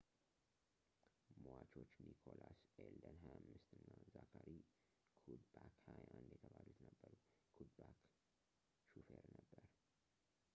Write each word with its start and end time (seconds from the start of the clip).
ሟቾች 1.41 1.91
ኒኮላስ 2.05 2.59
አልዴን 2.85 2.95
25 3.25 3.75
እና 3.79 3.99
ዛካሪ 4.13 4.49
ኩድባክ 5.25 5.75
21 5.91 6.33
የተባሉት 6.35 6.79
ነበሩ 6.87 7.13
ኩድባክ 7.59 7.99
ሾፌር 8.93 9.25
ነበር 9.39 9.65